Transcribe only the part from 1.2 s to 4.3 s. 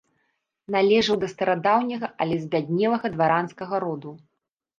да старадаўняга, але збяднелага дваранскага роду.